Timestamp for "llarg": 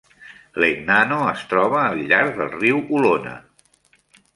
2.13-2.43